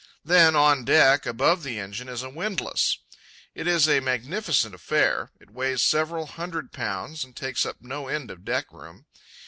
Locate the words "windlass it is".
2.31-3.87